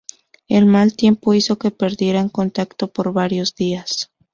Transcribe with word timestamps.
El 0.47 0.65
mal 0.65 0.95
tiempo 0.95 1.35
hizo 1.35 1.59
que 1.59 1.69
perdieran 1.69 2.27
contacto 2.29 2.87
por 2.87 3.13
varios 3.13 3.53
días. 3.53 4.09